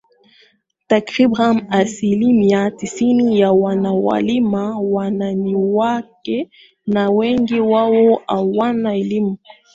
Takriban 0.87 1.67
asilimia 1.69 2.71
tisini 2.71 3.39
ya 3.39 3.51
wanaolima 3.51 4.73
mwani 4.83 5.35
ni 5.35 5.55
wanawake 5.55 6.49
na 6.87 7.09
wengi 7.09 7.59
wao 7.59 8.21
hawana 8.27 8.95
elimu 8.95 9.37